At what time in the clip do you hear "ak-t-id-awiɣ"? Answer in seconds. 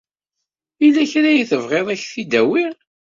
1.95-2.73